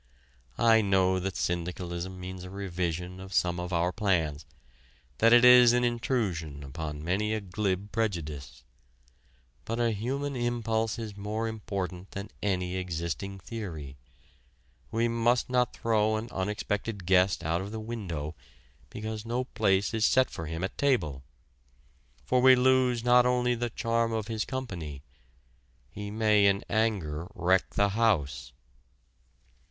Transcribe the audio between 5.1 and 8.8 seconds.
that it is an intrusion upon many a glib prejudice.